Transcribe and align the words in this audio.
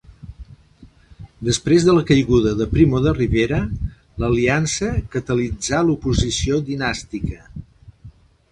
Després 1.49 1.85
de 1.89 1.93
la 1.97 2.05
caiguda 2.11 2.53
de 2.61 2.67
Primo 2.71 3.01
de 3.07 3.13
Rivera, 3.19 3.61
l'Aliança 4.23 4.89
catalitzà 5.17 5.85
l'oposició 5.91 6.61
dinàstica. 6.73 7.39